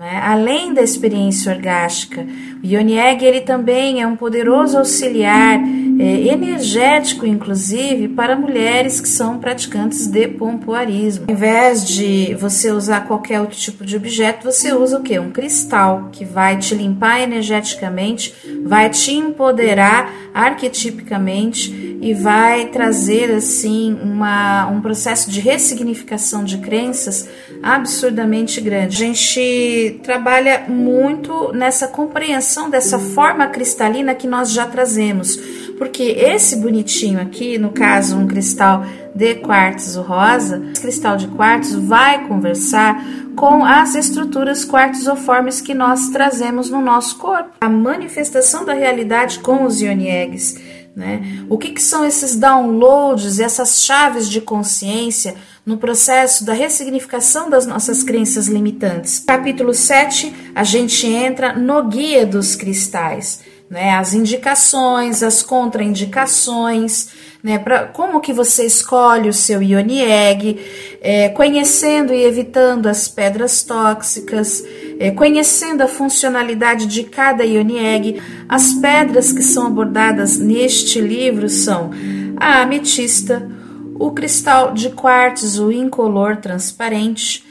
Né? 0.00 0.18
Além 0.24 0.72
da 0.72 0.80
experiência 0.80 1.52
orgástica, 1.52 2.26
o 2.64 2.66
Yonieg 2.66 3.22
ele 3.22 3.42
também 3.42 4.00
é 4.00 4.06
um 4.06 4.16
poderoso 4.16 4.78
auxiliar 4.78 5.60
é, 6.00 6.28
energético, 6.28 7.26
inclusive, 7.26 8.08
para 8.08 8.34
mulheres 8.34 8.98
que 8.98 9.08
são 9.08 9.38
praticantes 9.38 10.06
de 10.06 10.26
pompoarismo. 10.26 11.26
Ao 11.28 11.34
invés 11.34 11.86
de 11.86 12.34
você 12.36 12.72
usar 12.72 13.06
qualquer 13.06 13.42
outro 13.42 13.58
tipo 13.58 13.84
de 13.84 13.94
objeto, 13.94 14.50
você 14.50 14.72
usa 14.72 14.98
o 14.98 15.02
que? 15.02 15.18
Um 15.18 15.30
cristal 15.30 16.08
que 16.10 16.24
vai 16.24 16.56
te 16.56 16.74
limpar 16.74 17.20
energeticamente, 17.20 18.34
vai 18.64 18.88
te 18.88 19.12
empoderar 19.12 20.14
arquetipicamente 20.32 21.89
e 22.00 22.14
vai 22.14 22.66
trazer 22.66 23.30
assim 23.30 23.98
uma, 24.02 24.66
um 24.68 24.80
processo 24.80 25.30
de 25.30 25.40
ressignificação 25.40 26.42
de 26.42 26.58
crenças 26.58 27.28
absurdamente 27.62 28.60
grande. 28.60 28.96
A 28.96 29.06
gente 29.06 30.00
trabalha 30.02 30.64
muito 30.66 31.52
nessa 31.52 31.86
compreensão 31.86 32.70
dessa 32.70 32.98
forma 32.98 33.46
cristalina 33.48 34.14
que 34.14 34.26
nós 34.26 34.50
já 34.50 34.66
trazemos 34.66 35.38
porque 35.80 36.02
esse 36.02 36.56
bonitinho 36.56 37.18
aqui, 37.18 37.56
no 37.56 37.70
caso 37.70 38.14
um 38.14 38.26
cristal 38.26 38.84
de 39.14 39.36
quartzo 39.36 40.02
rosa, 40.02 40.62
esse 40.72 40.82
cristal 40.82 41.16
de 41.16 41.26
quartzo 41.28 41.80
vai 41.80 42.28
conversar 42.28 43.02
com 43.34 43.64
as 43.64 43.94
estruturas 43.94 44.62
quartzoformes 44.62 45.62
que 45.62 45.72
nós 45.72 46.10
trazemos 46.10 46.68
no 46.68 46.82
nosso 46.82 47.16
corpo. 47.16 47.52
A 47.62 47.68
manifestação 47.70 48.62
da 48.62 48.74
realidade 48.74 49.38
com 49.38 49.64
os 49.64 49.80
Yoniegs. 49.80 50.60
Né? 50.94 51.44
O 51.48 51.56
que, 51.56 51.70
que 51.70 51.82
são 51.82 52.04
esses 52.04 52.34
downloads, 52.34 53.38
essas 53.38 53.84
chaves 53.84 54.28
de 54.28 54.40
consciência 54.40 55.36
no 55.64 55.76
processo 55.78 56.44
da 56.44 56.52
ressignificação 56.52 57.48
das 57.48 57.64
nossas 57.64 58.02
crenças 58.02 58.48
limitantes? 58.48 59.20
Capítulo 59.20 59.72
7, 59.72 60.34
a 60.54 60.64
gente 60.64 61.06
entra 61.06 61.52
no 61.52 61.88
guia 61.88 62.26
dos 62.26 62.56
cristais 62.56 63.40
né? 63.70 63.94
As 63.94 64.12
indicações, 64.12 65.22
as 65.22 65.44
contraindicações, 65.44 67.10
né? 67.40 67.56
Pra, 67.56 67.84
como 67.84 68.20
que 68.20 68.32
você 68.32 68.66
escolhe 68.66 69.28
o 69.28 69.32
seu 69.32 69.62
ioni 69.62 70.02
egg, 70.02 70.58
é, 71.00 71.28
conhecendo 71.28 72.12
e 72.12 72.24
evitando 72.24 72.88
as 72.88 73.06
pedras 73.06 73.62
tóxicas, 73.62 74.64
é, 75.00 75.10
conhecendo 75.10 75.80
a 75.80 75.88
funcionalidade 75.88 76.84
de 76.84 77.04
cada 77.04 77.42
ioni 77.42 77.78
egg. 77.78 78.22
As 78.46 78.74
pedras 78.74 79.32
que 79.32 79.42
são 79.42 79.66
abordadas 79.66 80.38
neste 80.38 81.00
livro 81.00 81.48
são 81.48 81.90
a 82.36 82.60
ametista, 82.60 83.50
o 83.94 84.10
cristal 84.10 84.74
de 84.74 84.90
quartzo 84.90 85.72
incolor 85.72 86.36
transparente, 86.36 87.42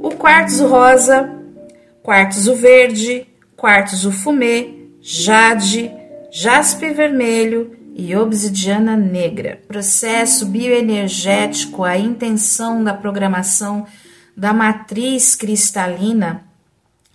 o 0.00 0.10
quartzo 0.12 0.66
rosa, 0.66 1.30
quartzo 2.02 2.54
verde, 2.54 3.26
quartzo 3.54 4.10
fumê, 4.10 4.88
jade, 5.02 5.90
jaspe 6.32 6.88
vermelho 6.90 7.76
e 7.94 8.16
obsidiana 8.16 8.96
negra. 8.96 9.60
Processo 9.68 10.46
bioenergético, 10.46 11.84
a 11.84 11.98
intenção 11.98 12.82
da 12.82 12.94
programação 12.94 13.86
da 14.34 14.52
matriz 14.54 15.34
cristalina, 15.34 16.47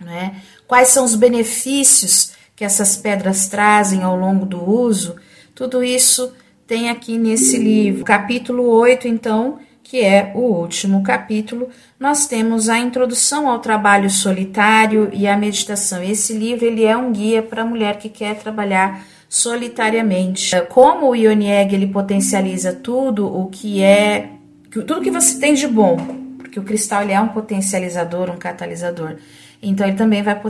né? 0.04 0.36
Quais 0.66 0.88
são 0.88 1.04
os 1.04 1.14
benefícios 1.14 2.32
que 2.54 2.64
essas 2.64 2.96
pedras 2.96 3.48
trazem 3.48 4.02
ao 4.02 4.16
longo 4.16 4.46
do 4.46 4.62
uso? 4.62 5.16
Tudo 5.54 5.82
isso 5.82 6.32
tem 6.66 6.88
aqui 6.88 7.18
nesse 7.18 7.58
livro. 7.58 8.04
Capítulo 8.04 8.68
8, 8.68 9.08
então, 9.08 9.58
que 9.82 10.00
é 10.00 10.32
o 10.34 10.40
último 10.40 11.02
capítulo, 11.02 11.68
nós 11.98 12.26
temos 12.26 12.68
a 12.68 12.78
introdução 12.78 13.48
ao 13.48 13.58
trabalho 13.58 14.08
solitário 14.08 15.10
e 15.12 15.26
a 15.26 15.36
meditação. 15.36 16.02
Esse 16.02 16.32
livro 16.32 16.64
ele 16.64 16.84
é 16.84 16.96
um 16.96 17.12
guia 17.12 17.42
para 17.42 17.62
a 17.62 17.66
mulher 17.66 17.98
que 17.98 18.08
quer 18.08 18.36
trabalhar 18.36 19.04
solitariamente. 19.28 20.50
Como 20.68 21.08
o 21.08 21.14
Ionieg 21.14 21.74
ele 21.74 21.86
potencializa 21.86 22.72
tudo 22.72 23.26
o 23.26 23.48
que 23.48 23.82
é 23.82 24.30
tudo 24.70 25.00
que 25.00 25.10
você 25.10 25.38
tem 25.38 25.54
de 25.54 25.68
bom, 25.68 25.96
porque 26.38 26.58
o 26.58 26.64
cristal 26.64 27.02
ele 27.02 27.12
é 27.12 27.20
um 27.20 27.28
potencializador, 27.28 28.30
um 28.30 28.36
catalisador. 28.36 29.16
Então 29.68 29.86
ele 29.86 29.96
também 29.96 30.22
vai 30.22 30.40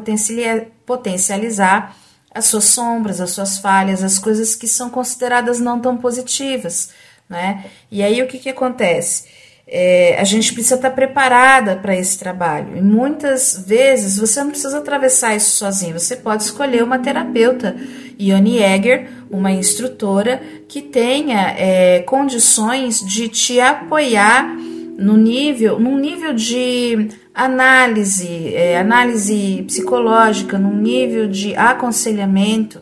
potencializar 0.86 1.96
as 2.34 2.46
suas 2.46 2.64
sombras, 2.64 3.20
as 3.20 3.30
suas 3.30 3.58
falhas, 3.58 4.02
as 4.02 4.18
coisas 4.18 4.56
que 4.56 4.66
são 4.66 4.90
consideradas 4.90 5.60
não 5.60 5.80
tão 5.80 5.96
positivas 5.96 6.90
né? 7.28 7.64
E 7.90 8.02
aí 8.02 8.22
o 8.22 8.26
que, 8.26 8.38
que 8.38 8.48
acontece? 8.48 9.24
É, 9.66 10.20
a 10.20 10.24
gente 10.24 10.52
precisa 10.52 10.74
estar 10.74 10.90
preparada 10.90 11.76
para 11.76 11.96
esse 11.96 12.18
trabalho. 12.18 12.76
E 12.76 12.82
muitas 12.82 13.64
vezes 13.66 14.18
você 14.18 14.42
não 14.42 14.50
precisa 14.50 14.78
atravessar 14.78 15.34
isso 15.34 15.56
sozinho. 15.56 15.98
Você 15.98 16.16
pode 16.16 16.42
escolher 16.42 16.82
uma 16.82 16.98
terapeuta, 16.98 17.74
Ione 18.18 18.58
Egger, 18.58 19.08
uma 19.30 19.50
instrutora 19.50 20.40
que 20.68 20.82
tenha 20.82 21.54
é, 21.56 22.00
condições 22.00 23.00
de 23.00 23.28
te 23.28 23.58
apoiar 23.58 24.54
no 24.96 25.16
nível, 25.16 25.78
num 25.78 25.98
nível 25.98 26.32
de 26.32 27.08
análise, 27.34 28.54
é, 28.54 28.78
análise 28.78 29.64
psicológica, 29.66 30.58
num 30.58 30.76
nível 30.76 31.28
de 31.28 31.54
aconselhamento 31.56 32.80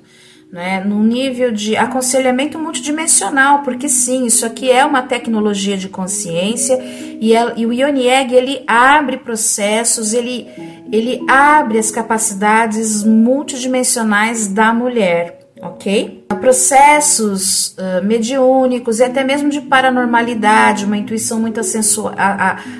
né, 0.52 0.84
num 0.84 1.02
nível 1.02 1.50
de 1.50 1.74
aconselhamento 1.78 2.58
multidimensional, 2.58 3.62
porque 3.62 3.88
sim, 3.88 4.26
isso 4.26 4.44
aqui 4.44 4.70
é 4.70 4.84
uma 4.84 5.00
tecnologia 5.00 5.78
de 5.78 5.88
consciência 5.88 6.78
e, 6.78 7.34
é, 7.34 7.54
e 7.56 7.64
o 7.64 7.72
Ionieg 7.72 8.34
ele 8.34 8.62
abre 8.66 9.16
processos, 9.16 10.12
ele, 10.12 10.46
ele 10.92 11.24
abre 11.26 11.78
as 11.78 11.90
capacidades 11.90 13.02
multidimensionais 13.02 14.46
da 14.46 14.74
mulher, 14.74 15.41
ok? 15.62 16.24
Processos 16.40 17.76
uh, 17.78 18.04
mediúnicos 18.04 18.98
e 18.98 19.04
até 19.04 19.22
mesmo 19.22 19.48
de 19.48 19.60
paranormalidade, 19.60 20.84
uma 20.84 20.96
intuição 20.96 21.38
muito 21.38 21.60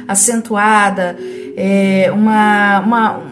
acentuada, 0.09 1.17
é, 1.57 2.11
uma, 2.13 2.81
uma, 2.81 3.23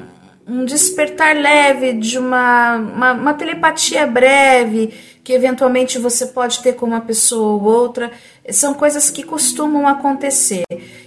um 0.46 0.64
despertar 0.64 1.34
leve 1.34 1.94
de 1.94 2.16
uma, 2.16 2.76
uma, 2.76 3.12
uma 3.12 3.34
telepatia 3.34 4.06
breve 4.06 4.94
que 5.30 5.34
eventualmente 5.34 5.96
você 5.96 6.26
pode 6.26 6.58
ter 6.58 6.72
com 6.72 6.84
uma 6.86 7.00
pessoa 7.00 7.52
ou 7.52 7.62
outra, 7.62 8.10
são 8.50 8.74
coisas 8.74 9.10
que 9.10 9.22
costumam 9.22 9.86
acontecer. 9.86 10.64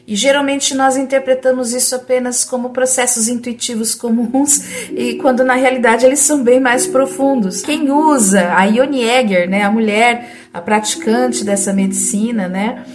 E 0.08 0.16
geralmente 0.16 0.74
nós 0.74 0.96
interpretamos 0.96 1.74
isso 1.74 1.94
apenas 1.94 2.46
como 2.46 2.70
processos 2.70 3.28
intuitivos 3.28 3.94
comuns, 3.94 4.64
e 4.96 5.16
quando 5.16 5.44
na 5.44 5.56
realidade 5.56 6.06
eles 6.06 6.20
são 6.20 6.42
bem 6.42 6.58
mais 6.58 6.88
profundos. 6.88 7.64
Quem 7.64 7.92
usa 7.92 8.54
a 8.56 8.64
Ione 8.64 9.04
Egger, 9.04 9.50
né, 9.50 9.64
a 9.64 9.70
mulher, 9.70 10.32
a 10.54 10.62
praticante 10.62 11.44
dessa 11.44 11.74
medicina, 11.74 12.48
né, 12.48 12.86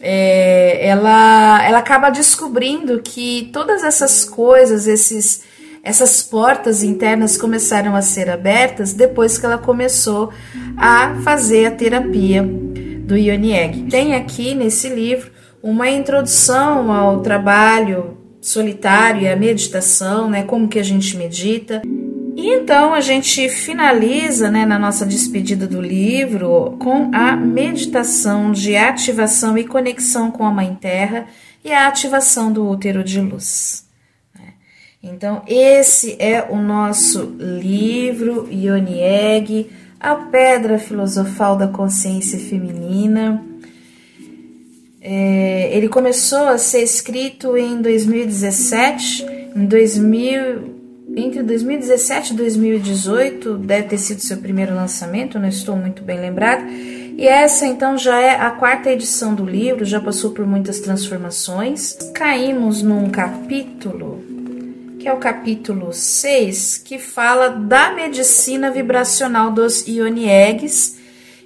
é, 0.00 0.86
ela, 0.86 1.66
ela 1.66 1.78
acaba 1.78 2.10
descobrindo 2.10 3.00
que 3.02 3.50
todas 3.52 3.82
essas 3.82 4.24
coisas, 4.24 4.86
esses 4.86 5.42
essas 5.86 6.20
portas 6.20 6.82
internas 6.82 7.36
começaram 7.36 7.94
a 7.94 8.02
ser 8.02 8.28
abertas 8.28 8.92
depois 8.92 9.38
que 9.38 9.46
ela 9.46 9.56
começou 9.56 10.32
a 10.76 11.14
fazer 11.22 11.66
a 11.66 11.70
terapia 11.70 12.42
do 12.42 13.16
Ionieg. 13.16 13.84
Tem 13.84 14.16
aqui 14.16 14.52
nesse 14.52 14.88
livro 14.88 15.30
uma 15.62 15.88
introdução 15.88 16.90
ao 16.90 17.20
trabalho 17.20 18.18
solitário 18.40 19.22
e 19.22 19.28
à 19.28 19.36
meditação, 19.36 20.28
né, 20.28 20.42
como 20.42 20.66
que 20.66 20.80
a 20.80 20.82
gente 20.82 21.16
medita. 21.16 21.82
E 22.34 22.50
então 22.52 22.92
a 22.92 23.00
gente 23.00 23.48
finaliza, 23.48 24.50
né, 24.50 24.66
na 24.66 24.80
nossa 24.80 25.06
despedida 25.06 25.68
do 25.68 25.80
livro 25.80 26.76
com 26.80 27.12
a 27.14 27.36
meditação 27.36 28.50
de 28.50 28.74
ativação 28.74 29.56
e 29.56 29.62
conexão 29.62 30.32
com 30.32 30.44
a 30.44 30.50
Mãe 30.50 30.76
Terra 30.80 31.28
e 31.64 31.72
a 31.72 31.86
ativação 31.86 32.50
do 32.50 32.68
útero 32.68 33.04
de 33.04 33.20
luz. 33.20 33.85
Então, 35.12 35.42
esse 35.46 36.16
é 36.18 36.44
o 36.50 36.56
nosso 36.56 37.36
livro 37.38 38.48
Ionieg, 38.50 39.70
A 40.00 40.16
Pedra 40.16 40.78
Filosofal 40.78 41.56
da 41.56 41.68
Consciência 41.68 42.38
Feminina. 42.38 43.44
É, 45.00 45.70
ele 45.72 45.88
começou 45.88 46.48
a 46.48 46.58
ser 46.58 46.82
escrito 46.82 47.56
em 47.56 47.80
2017, 47.80 49.26
em 49.54 49.64
2000, 49.64 50.74
entre 51.16 51.42
2017 51.44 52.32
e 52.32 52.36
2018, 52.36 53.58
deve 53.58 53.88
ter 53.88 53.98
sido 53.98 54.20
seu 54.20 54.38
primeiro 54.38 54.74
lançamento, 54.74 55.38
não 55.38 55.48
estou 55.48 55.76
muito 55.76 56.02
bem 56.02 56.18
lembrado. 56.18 56.68
E 56.68 57.26
essa 57.26 57.64
então 57.64 57.96
já 57.96 58.20
é 58.20 58.32
a 58.32 58.50
quarta 58.50 58.90
edição 58.90 59.34
do 59.34 59.46
livro, 59.46 59.84
já 59.84 60.00
passou 60.00 60.32
por 60.32 60.44
muitas 60.44 60.80
transformações. 60.80 61.92
Caímos 62.12 62.82
num 62.82 63.08
capítulo 63.08 64.25
que 65.06 65.10
é 65.10 65.12
o 65.12 65.18
capítulo 65.18 65.92
6, 65.92 66.78
que 66.78 66.98
fala 66.98 67.48
da 67.48 67.92
medicina 67.92 68.72
vibracional 68.72 69.52
dos 69.52 69.86
ioniegues 69.86 70.98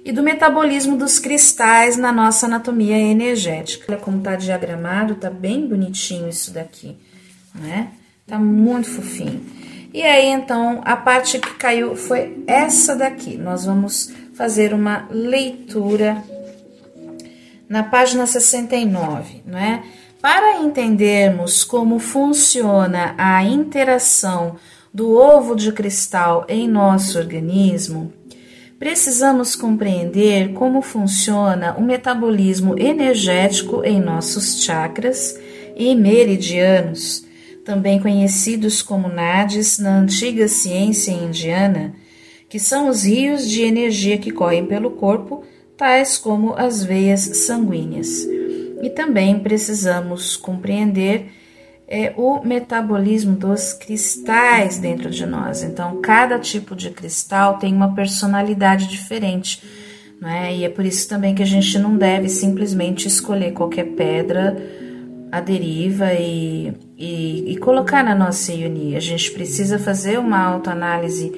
e 0.03 0.11
do 0.11 0.23
metabolismo 0.23 0.97
dos 0.97 1.19
cristais 1.19 1.95
na 1.95 2.11
nossa 2.11 2.47
anatomia 2.47 2.97
energética. 2.97 3.85
Olha 3.87 4.01
como 4.01 4.19
tá 4.19 4.35
diagramado, 4.35 5.13
tá 5.13 5.29
bem 5.29 5.67
bonitinho 5.67 6.27
isso 6.27 6.51
daqui, 6.51 6.97
né? 7.53 7.89
Tá 8.25 8.39
muito 8.39 8.89
fofinho. 8.89 9.45
E 9.93 10.01
aí, 10.01 10.25
então, 10.29 10.81
a 10.83 10.95
parte 10.95 11.37
que 11.37 11.53
caiu 11.53 11.95
foi 11.95 12.43
essa 12.47 12.95
daqui. 12.95 13.37
Nós 13.37 13.65
vamos 13.65 14.11
fazer 14.33 14.73
uma 14.73 15.07
leitura 15.11 16.23
na 17.69 17.83
página 17.83 18.25
69, 18.25 19.43
não 19.45 19.59
é? 19.59 19.83
Para 20.21 20.59
entendermos 20.59 21.63
como 21.63 21.97
funciona 21.97 23.15
a 23.17 23.43
interação 23.43 24.55
do 24.93 25.15
ovo 25.15 25.55
de 25.55 25.71
cristal 25.71 26.45
em 26.47 26.67
nosso 26.67 27.17
organismo, 27.17 28.13
precisamos 28.77 29.55
compreender 29.55 30.53
como 30.53 30.83
funciona 30.83 31.75
o 31.75 31.81
metabolismo 31.81 32.77
energético 32.77 33.83
em 33.83 33.99
nossos 33.99 34.63
chakras 34.63 35.39
e 35.75 35.95
meridianos, 35.95 37.25
também 37.65 37.99
conhecidos 37.99 38.83
como 38.83 39.07
nadis 39.07 39.79
na 39.79 39.97
antiga 39.97 40.47
ciência 40.47 41.11
indiana, 41.11 41.95
que 42.47 42.59
são 42.59 42.89
os 42.89 43.05
rios 43.05 43.49
de 43.49 43.63
energia 43.63 44.19
que 44.19 44.29
correm 44.29 44.67
pelo 44.67 44.91
corpo, 44.91 45.43
tais 45.75 46.15
como 46.15 46.53
as 46.53 46.83
veias 46.83 47.21
sanguíneas. 47.21 48.27
E 48.81 48.89
também 48.89 49.39
precisamos 49.39 50.35
compreender 50.35 51.31
é, 51.87 52.13
o 52.15 52.41
metabolismo 52.41 53.35
dos 53.35 53.73
cristais 53.73 54.79
dentro 54.79 55.09
de 55.09 55.25
nós. 55.25 55.61
Então, 55.61 56.01
cada 56.01 56.39
tipo 56.39 56.75
de 56.75 56.89
cristal 56.89 57.57
tem 57.57 57.73
uma 57.73 57.93
personalidade 57.93 58.87
diferente. 58.87 59.61
Né? 60.21 60.55
E 60.55 60.63
é 60.63 60.69
por 60.69 60.85
isso 60.85 61.09
também 61.09 61.35
que 61.35 61.43
a 61.43 61.45
gente 61.45 61.77
não 61.77 61.97
deve 61.97 62.29
simplesmente 62.29 63.07
escolher 63.07 63.51
qualquer 63.51 63.87
pedra 63.95 64.55
à 65.31 65.41
deriva 65.41 66.13
e, 66.13 66.73
e, 66.97 67.51
e 67.51 67.57
colocar 67.57 68.03
na 68.03 68.15
nossa 68.15 68.53
ionia. 68.53 68.97
A 68.97 69.01
gente 69.01 69.31
precisa 69.31 69.77
fazer 69.77 70.17
uma 70.17 70.39
autoanálise 70.39 71.31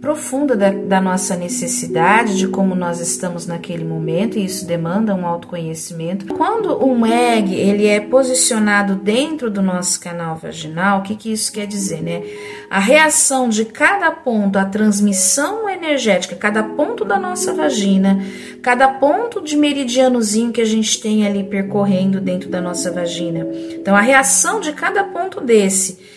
profunda 0.00 0.54
da, 0.56 0.70
da, 0.70 1.00
nossa 1.00 1.34
necessidade, 1.34 2.36
de 2.36 2.46
como 2.46 2.74
nós 2.74 3.00
estamos 3.00 3.46
naquele 3.46 3.84
momento, 3.84 4.38
e 4.38 4.44
isso 4.44 4.64
demanda 4.64 5.14
um 5.14 5.26
autoconhecimento. 5.26 6.26
Quando 6.34 6.84
um 6.84 7.04
egg 7.04 7.52
ele 7.52 7.86
é 7.86 7.98
posicionado 7.98 8.94
dentro 8.94 9.50
do 9.50 9.60
nosso 9.60 10.00
canal 10.00 10.36
vaginal, 10.36 11.00
o 11.00 11.02
que, 11.02 11.16
que 11.16 11.32
isso 11.32 11.52
quer 11.52 11.66
dizer, 11.66 12.00
né? 12.00 12.22
A 12.70 12.78
reação 12.78 13.48
de 13.48 13.64
cada 13.64 14.10
ponto, 14.12 14.56
a 14.56 14.64
transmissão 14.64 15.68
energética, 15.68 16.36
cada 16.36 16.62
ponto 16.62 17.04
da 17.04 17.18
nossa 17.18 17.52
vagina, 17.52 18.22
cada 18.62 18.86
ponto 18.86 19.42
de 19.42 19.56
meridianozinho 19.56 20.52
que 20.52 20.60
a 20.60 20.66
gente 20.66 21.00
tem 21.00 21.26
ali 21.26 21.42
percorrendo 21.42 22.20
dentro 22.20 22.48
da 22.48 22.60
nossa 22.60 22.92
vagina. 22.92 23.46
Então, 23.72 23.96
a 23.96 24.00
reação 24.00 24.60
de 24.60 24.72
cada 24.72 25.02
ponto 25.02 25.40
desse 25.40 26.15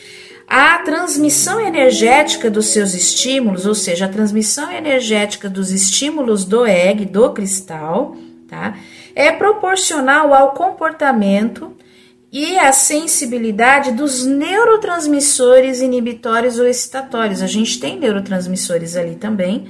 a 0.50 0.80
transmissão 0.80 1.62
energética 1.62 2.50
dos 2.50 2.70
seus 2.70 2.96
estímulos, 2.96 3.68
ou 3.68 3.76
seja, 3.76 4.06
a 4.06 4.10
transmissão 4.10 4.72
energética 4.72 5.48
dos 5.48 5.70
estímulos 5.70 6.44
do 6.44 6.66
egg, 6.66 7.06
do 7.06 7.32
cristal, 7.32 8.16
tá? 8.48 8.76
É 9.14 9.32
proporcional 9.32 10.34
ao 10.34 10.54
comportamento 10.54 11.78
e 12.32 12.58
à 12.58 12.72
sensibilidade 12.72 13.92
dos 13.92 14.26
neurotransmissores 14.26 15.82
inibitórios 15.82 16.58
ou 16.58 16.66
excitatórios. 16.66 17.44
A 17.44 17.48
gente 17.48 17.80
tem 17.80 18.00
neurotransmissores 18.00 18.96
ali 18.96 19.16
também. 19.16 19.68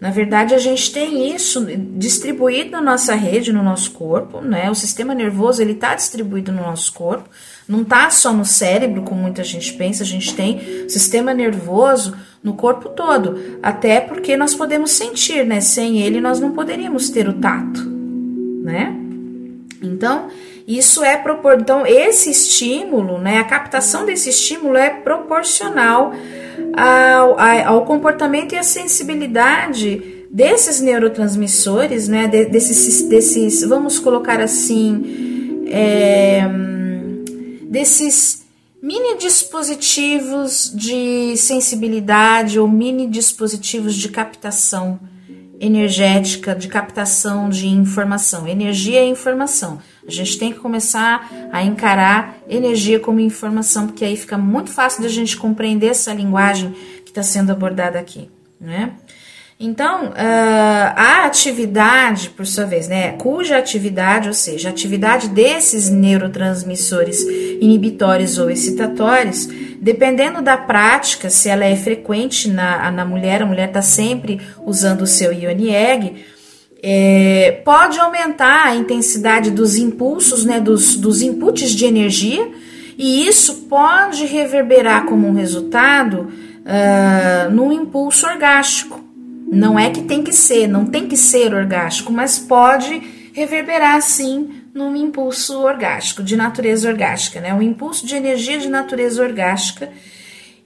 Na 0.00 0.10
verdade, 0.10 0.54
a 0.54 0.58
gente 0.58 0.90
tem 0.92 1.34
isso 1.34 1.66
distribuído 1.96 2.70
na 2.70 2.80
nossa 2.80 3.14
rede, 3.14 3.52
no 3.52 3.62
nosso 3.62 3.90
corpo, 3.90 4.40
né? 4.40 4.70
O 4.70 4.74
sistema 4.74 5.14
nervoso 5.14 5.60
ele 5.60 5.72
está 5.72 5.94
distribuído 5.94 6.50
no 6.50 6.62
nosso 6.62 6.90
corpo. 6.94 7.28
Não 7.68 7.84
tá 7.84 8.08
só 8.08 8.32
no 8.32 8.44
cérebro, 8.44 9.02
como 9.02 9.20
muita 9.20 9.44
gente 9.44 9.74
pensa, 9.74 10.02
a 10.02 10.06
gente 10.06 10.34
tem 10.34 10.88
sistema 10.88 11.34
nervoso 11.34 12.16
no 12.42 12.54
corpo 12.54 12.88
todo, 12.88 13.58
até 13.62 14.00
porque 14.00 14.38
nós 14.38 14.54
podemos 14.54 14.92
sentir, 14.92 15.44
né? 15.44 15.60
Sem 15.60 16.00
ele 16.00 16.18
nós 16.18 16.40
não 16.40 16.52
poderíamos 16.52 17.10
ter 17.10 17.28
o 17.28 17.34
tato, 17.34 17.82
né? 17.84 18.96
Então, 19.82 20.28
isso 20.66 21.04
é 21.04 21.16
propor, 21.18 21.58
então 21.60 21.86
esse 21.86 22.30
estímulo, 22.30 23.18
né, 23.18 23.38
a 23.38 23.44
captação 23.44 24.06
desse 24.06 24.30
estímulo 24.30 24.76
é 24.76 24.90
proporcional 24.90 26.12
ao, 26.76 27.38
ao 27.38 27.84
comportamento 27.84 28.54
e 28.54 28.58
à 28.58 28.62
sensibilidade 28.62 30.26
desses 30.30 30.80
neurotransmissores, 30.80 32.06
né, 32.08 32.28
desses, 32.28 33.02
desses 33.08 33.62
vamos 33.62 33.98
colocar 33.98 34.40
assim, 34.40 35.66
é, 35.66 36.42
desses 37.68 38.44
mini 38.82 39.18
dispositivos 39.18 40.72
de 40.74 41.36
sensibilidade 41.36 42.58
ou 42.58 42.68
mini 42.68 43.06
dispositivos 43.08 43.94
de 43.94 44.08
captação 44.08 44.98
energética, 45.60 46.54
de 46.54 46.68
captação 46.68 47.50
de 47.50 47.68
informação. 47.68 48.48
Energia 48.48 49.00
é 49.00 49.06
informação. 49.06 49.78
A 50.06 50.10
gente 50.10 50.38
tem 50.38 50.52
que 50.52 50.58
começar 50.58 51.30
a 51.52 51.62
encarar 51.62 52.38
energia 52.48 52.98
como 52.98 53.20
informação, 53.20 53.86
porque 53.86 54.04
aí 54.04 54.16
fica 54.16 54.38
muito 54.38 54.70
fácil 54.70 55.02
da 55.02 55.08
gente 55.08 55.36
compreender 55.36 55.88
essa 55.88 56.12
linguagem 56.12 56.74
que 57.04 57.10
está 57.10 57.22
sendo 57.22 57.52
abordada 57.52 57.98
aqui, 57.98 58.30
né? 58.60 58.92
Então, 59.62 60.06
uh, 60.06 60.14
a 60.16 61.26
atividade, 61.26 62.30
por 62.30 62.46
sua 62.46 62.64
vez, 62.64 62.88
né, 62.88 63.12
cuja 63.18 63.58
atividade, 63.58 64.26
ou 64.26 64.32
seja, 64.32 64.70
a 64.70 64.72
atividade 64.72 65.28
desses 65.28 65.90
neurotransmissores 65.90 67.20
inibitórios 67.60 68.38
ou 68.38 68.50
excitatórios, 68.50 69.46
dependendo 69.78 70.40
da 70.40 70.56
prática, 70.56 71.28
se 71.28 71.50
ela 71.50 71.66
é 71.66 71.76
frequente 71.76 72.48
na, 72.48 72.90
na 72.90 73.04
mulher, 73.04 73.42
a 73.42 73.46
mulher 73.46 73.68
está 73.68 73.82
sempre 73.82 74.40
usando 74.64 75.02
o 75.02 75.06
seu 75.06 75.30
IONIEG, 75.30 76.24
é, 76.82 77.60
pode 77.64 77.98
aumentar 77.98 78.66
a 78.66 78.74
intensidade 78.74 79.50
dos 79.50 79.76
impulsos, 79.76 80.44
né, 80.44 80.60
dos, 80.60 80.96
dos 80.96 81.22
inputs 81.22 81.70
de 81.70 81.84
energia, 81.84 82.50
e 82.96 83.26
isso 83.26 83.66
pode 83.68 84.24
reverberar 84.26 85.06
como 85.06 85.26
um 85.26 85.32
resultado 85.32 86.30
uh, 86.60 87.50
no 87.50 87.72
impulso 87.72 88.26
orgástico. 88.26 89.00
Não 89.50 89.78
é 89.78 89.90
que 89.90 90.02
tem 90.02 90.22
que 90.22 90.32
ser, 90.32 90.68
não 90.68 90.86
tem 90.86 91.08
que 91.08 91.16
ser 91.16 91.54
orgástico, 91.54 92.12
mas 92.12 92.38
pode 92.38 93.02
reverberar 93.32 94.00
sim 94.02 94.50
num 94.72 94.94
impulso 94.94 95.60
orgástico, 95.60 96.22
de 96.22 96.36
natureza 96.36 96.88
orgástica, 96.88 97.40
né? 97.40 97.52
Um 97.52 97.62
impulso 97.62 98.06
de 98.06 98.14
energia 98.14 98.58
de 98.58 98.68
natureza 98.68 99.22
orgástica. 99.22 99.90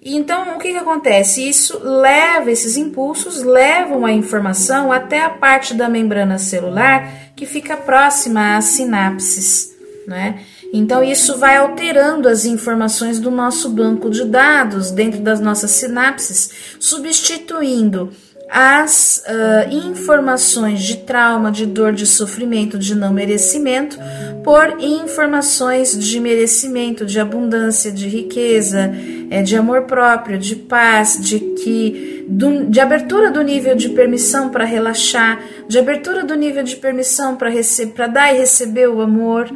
Então, 0.05 0.55
o 0.55 0.59
que, 0.59 0.71
que 0.71 0.77
acontece? 0.77 1.49
Isso 1.49 1.81
leva, 1.83 2.51
esses 2.51 2.77
impulsos 2.77 3.43
levam 3.43 4.05
a 4.05 4.13
informação 4.13 4.93
até 4.93 5.23
a 5.23 5.31
parte 5.31 5.73
da 5.73 5.89
membrana 5.89 6.37
celular 6.37 7.11
que 7.35 7.47
fica 7.47 7.75
próxima 7.75 8.57
às 8.57 8.67
sinapses, 8.67 9.75
né? 10.07 10.41
Então, 10.75 11.03
isso 11.03 11.39
vai 11.39 11.57
alterando 11.57 12.29
as 12.29 12.45
informações 12.45 13.19
do 13.19 13.31
nosso 13.31 13.71
banco 13.71 14.11
de 14.11 14.25
dados 14.25 14.91
dentro 14.91 15.21
das 15.21 15.41
nossas 15.41 15.71
sinapses, 15.71 16.51
substituindo 16.79 18.13
as 18.49 19.25
uh, 19.27 19.75
informações 19.75 20.83
de 20.83 20.99
trauma, 20.99 21.51
de 21.51 21.67
dor, 21.67 21.93
de 21.93 22.07
sofrimento, 22.07 22.79
de 22.79 22.95
não 22.95 23.13
merecimento, 23.13 23.99
por 24.43 24.77
informações 24.81 25.99
de 25.99 26.21
merecimento, 26.21 27.07
de 27.07 27.19
abundância, 27.19 27.91
de 27.91 28.09
riqueza, 28.09 28.93
é, 29.31 29.43
de 29.43 29.57
amor 29.57 29.83
próprio, 29.85 30.39
de 30.39 30.55
paz, 30.57 31.19
de 31.21 31.41
que 31.41 32.27
do, 32.29 32.67
de 32.67 32.81
abertura 32.81 33.31
do 33.31 33.43
nível 33.43 33.75
de 33.75 33.89
permissão 33.91 34.51
para 34.51 34.65
relaxar, 34.65 35.43
de 35.67 35.79
abertura 35.79 36.25
do 36.25 36.35
nível 36.35 36.63
de 36.63 36.77
permissão 36.77 37.37
para 37.37 37.51
para 37.95 38.07
dar 38.07 38.35
e 38.35 38.39
receber 38.39 38.89
o 38.89 39.01
amor, 39.01 39.51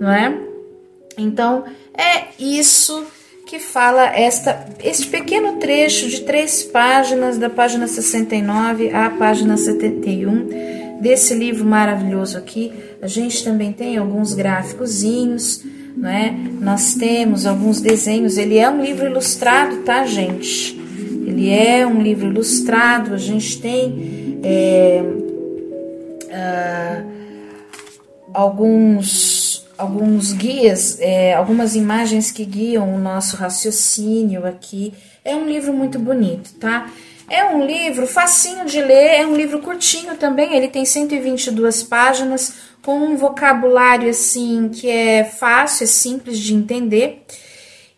não 0.00 0.10
é? 0.10 0.36
Então 1.16 1.64
é 1.96 2.28
isso 2.38 3.04
que 3.50 3.58
fala 3.58 4.04
esta, 4.04 4.64
este 4.80 5.08
pequeno 5.08 5.54
trecho 5.54 6.08
de 6.08 6.20
três 6.20 6.62
páginas, 6.62 7.36
da 7.36 7.50
página 7.50 7.88
69 7.88 8.90
à 8.90 9.10
página 9.10 9.56
71, 9.56 11.00
desse 11.00 11.34
livro 11.34 11.64
maravilhoso 11.64 12.38
aqui. 12.38 12.72
A 13.02 13.08
gente 13.08 13.42
também 13.42 13.72
tem 13.72 13.96
alguns 13.96 14.34
gráficozinhos, 14.34 15.64
né? 15.96 16.32
Nós 16.60 16.94
temos 16.94 17.44
alguns 17.44 17.80
desenhos. 17.80 18.38
Ele 18.38 18.56
é 18.56 18.70
um 18.70 18.80
livro 18.80 19.06
ilustrado, 19.06 19.78
tá, 19.78 20.06
gente? 20.06 20.80
Ele 21.26 21.50
é 21.50 21.84
um 21.84 22.00
livro 22.00 22.28
ilustrado. 22.28 23.12
A 23.14 23.18
gente 23.18 23.60
tem 23.60 24.38
é, 24.44 25.02
uh, 26.24 27.04
alguns 28.32 29.39
alguns 29.80 30.32
guias, 30.32 30.98
é, 31.00 31.34
algumas 31.34 31.74
imagens 31.74 32.30
que 32.30 32.44
guiam 32.44 32.94
o 32.94 32.98
nosso 32.98 33.36
raciocínio 33.36 34.46
aqui. 34.46 34.92
É 35.24 35.34
um 35.34 35.46
livro 35.46 35.72
muito 35.72 35.98
bonito, 35.98 36.52
tá? 36.54 36.90
É 37.28 37.44
um 37.44 37.64
livro 37.64 38.06
facinho 38.06 38.66
de 38.66 38.82
ler, 38.82 39.20
é 39.20 39.26
um 39.26 39.36
livro 39.36 39.60
curtinho 39.60 40.16
também, 40.16 40.54
ele 40.54 40.68
tem 40.68 40.84
122 40.84 41.82
páginas, 41.84 42.54
com 42.82 42.96
um 42.96 43.16
vocabulário 43.16 44.10
assim 44.10 44.68
que 44.68 44.90
é 44.90 45.24
fácil, 45.24 45.84
é 45.84 45.86
simples 45.86 46.38
de 46.38 46.54
entender 46.54 47.24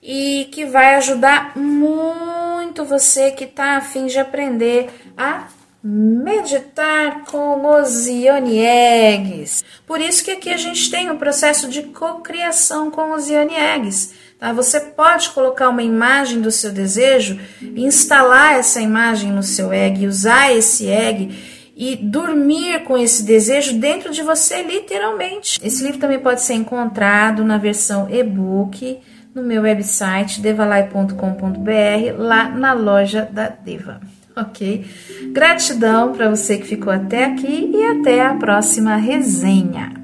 e 0.03 0.49
que 0.53 0.65
vai 0.65 0.97
ajudar 0.97 1.57
muito 1.57 2.85
você 2.85 3.31
que 3.31 3.45
está 3.45 3.77
a 3.77 3.81
fim 3.81 4.07
de 4.07 4.19
aprender 4.19 4.91
a 5.17 5.47
meditar 5.83 7.25
com 7.25 7.81
os 7.81 8.07
Eggs. 8.07 9.65
Por 9.85 10.01
isso 10.01 10.25
que 10.25 10.31
aqui 10.31 10.51
a 10.51 10.57
gente 10.57 10.89
tem 10.91 11.11
o 11.11 11.15
um 11.15 11.19
processo 11.19 11.69
de 11.69 11.83
cocriação 11.83 12.91
com 12.91 13.13
os 13.13 13.29
Eggs. 13.29 14.15
Tá? 14.39 14.53
Você 14.53 14.81
pode 14.81 15.31
colocar 15.31 15.69
uma 15.69 15.83
imagem 15.83 16.41
do 16.41 16.53
seu 16.53 16.71
desejo, 16.71 17.41
instalar 17.77 18.55
essa 18.55 18.81
imagem 18.81 19.33
no 19.33 19.43
seu 19.43 19.73
egg, 19.73 20.07
usar 20.07 20.53
esse 20.53 20.89
egg 20.89 21.37
e 21.77 21.97
dormir 21.97 22.85
com 22.85 22.97
esse 22.97 23.25
desejo 23.25 23.75
dentro 23.75 24.13
de 24.13 24.23
você, 24.23 24.63
literalmente. 24.63 25.59
Esse 25.65 25.83
livro 25.83 25.99
também 25.99 26.19
pode 26.19 26.43
ser 26.43 26.55
encontrado 26.55 27.45
na 27.45 27.59
versão 27.59 28.09
e-book 28.09 29.01
no 29.35 29.43
meu 29.43 29.63
website 29.63 30.41
devalai.com.br, 30.41 32.19
lá 32.19 32.49
na 32.51 32.73
loja 32.73 33.29
da 33.33 33.49
Deva 33.49 34.01
ok? 34.37 34.85
Gratidão 35.33 36.13
para 36.13 36.29
você 36.29 36.59
que 36.59 36.67
ficou 36.67 36.93
até 36.93 37.25
aqui 37.25 37.71
e 37.73 37.85
até 37.85 38.25
a 38.25 38.35
próxima 38.35 38.97
resenha. 38.97 40.02